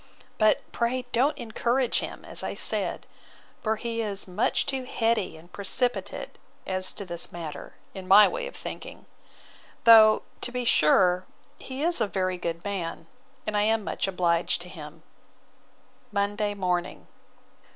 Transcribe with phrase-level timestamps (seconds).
[0.39, 3.05] But pray don't encourage him, as I said;
[3.61, 8.47] for he is much too heady and precipitate as to this matter, in my way
[8.47, 9.05] of thinking;
[9.83, 11.27] though, to be sure,
[11.59, 13.05] he is a very good man,
[13.45, 15.03] and I am much obliged to him.
[16.11, 17.05] Monday morning.